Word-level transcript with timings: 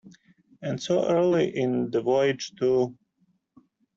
And 0.63 0.81
so 0.81 1.07
early 1.07 1.55
in 1.55 1.91
the 1.91 2.01
voyage, 2.01 2.53
too. 2.57 2.97